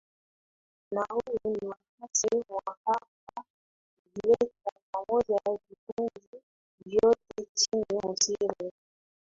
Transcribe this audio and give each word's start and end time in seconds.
na 0.91 1.05
huu 1.09 1.49
ni 1.49 1.59
wakati 1.67 2.43
mwafaka 2.49 3.43
kuvileta 4.03 4.71
pamoja 4.91 5.35
vikundi 5.69 6.43
vyote 6.85 7.51
nchini 7.53 8.09
misri 8.09 8.71